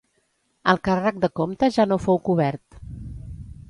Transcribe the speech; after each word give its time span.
El 0.73 0.79
càrrec 0.87 1.21
de 1.27 1.31
comte 1.41 1.71
ja 1.79 1.89
no 1.93 2.01
fou 2.09 2.23
cobert. 2.31 2.85